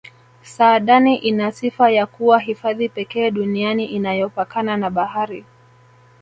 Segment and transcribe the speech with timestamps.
[0.43, 5.45] saadani ina sifa ya kuwa hifadhi pekee duniani inayopakana na bahari